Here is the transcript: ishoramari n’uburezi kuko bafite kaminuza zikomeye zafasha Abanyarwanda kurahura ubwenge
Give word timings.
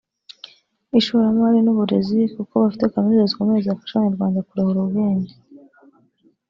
ishoramari 0.99 1.59
n’uburezi 1.61 2.19
kuko 2.35 2.53
bafite 2.63 2.83
kaminuza 2.93 3.29
zikomeye 3.31 3.61
zafasha 3.67 3.95
Abanyarwanda 3.97 4.45
kurahura 4.47 4.79
ubwenge 4.85 5.33